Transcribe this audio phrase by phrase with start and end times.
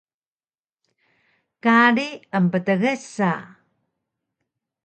[1.63, 3.31] Kari emptgsa